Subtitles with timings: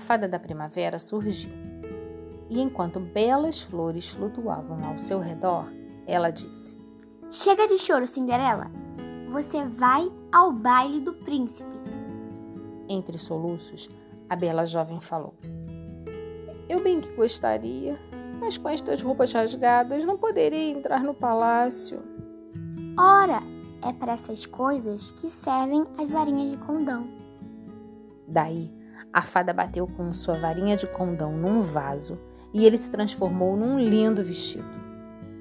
[0.00, 1.50] fada da primavera surgiu.
[2.50, 5.66] E enquanto belas flores flutuavam ao seu redor,
[6.06, 6.76] ela disse:
[7.30, 8.70] Chega de choro, Cinderela.
[9.30, 11.68] Você vai ao baile do príncipe.
[12.88, 13.90] Entre soluços,
[14.28, 15.34] a bela jovem falou:
[16.68, 17.98] Eu bem que gostaria,
[18.40, 22.02] mas com estas roupas rasgadas não poderia entrar no palácio.
[22.98, 23.40] Ora,
[23.82, 27.04] é para essas coisas que servem as varinhas de condão.
[28.26, 28.72] Daí,
[29.12, 32.18] a fada bateu com sua varinha de condão num vaso
[32.52, 34.68] e ele se transformou num lindo vestido.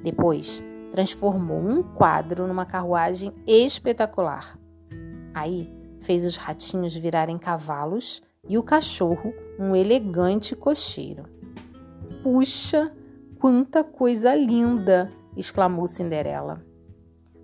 [0.03, 4.57] Depois, transformou um quadro numa carruagem espetacular.
[5.33, 11.23] Aí, fez os ratinhos virarem cavalos e o cachorro um elegante cocheiro.
[12.23, 12.91] Puxa,
[13.39, 15.11] quanta coisa linda!
[15.35, 16.65] exclamou Cinderela.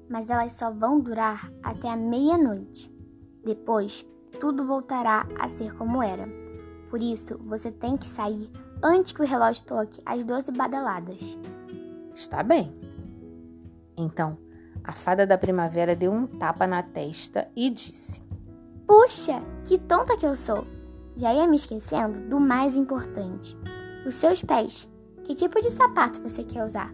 [0.10, 2.92] Mas elas só vão durar até a meia-noite.
[3.44, 4.06] Depois,
[4.40, 6.28] tudo voltará a ser como era.
[6.90, 8.50] Por isso, você tem que sair
[8.82, 11.20] antes que o relógio toque as doze badaladas.
[12.14, 12.72] Está bem.
[13.98, 14.38] Então,
[14.84, 18.22] a fada da primavera deu um tapa na testa e disse:
[18.86, 20.66] Puxa, que tonta que eu sou!
[21.16, 23.58] Já ia me esquecendo do mais importante:
[24.06, 24.90] os seus pés.
[25.24, 26.92] Que tipo de sapato você quer usar?